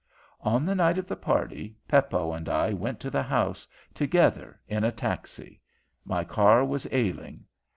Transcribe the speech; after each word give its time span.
"On 0.41 0.65
the 0.65 0.73
night 0.73 0.97
of 0.97 1.07
the 1.07 1.15
party, 1.15 1.75
Peppo 1.87 2.33
and 2.33 2.49
I 2.49 2.73
went 2.73 2.99
to 3.01 3.11
the 3.11 3.21
house 3.21 3.67
together 3.93 4.59
in 4.67 4.83
a 4.83 4.91
taxi. 4.91 5.61
My 6.05 6.23
car 6.23 6.65
was 6.65 6.87
ailing. 6.91 7.45